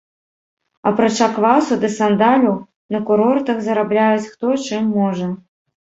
Апрача 0.91 1.27
квасу 1.35 1.75
ды 1.85 1.89
сандаляў 1.97 2.57
на 2.99 3.05
курортах 3.13 3.57
зарабляюць, 3.71 4.29
хто 4.35 4.47
чым 4.69 4.93
можа. 5.01 5.35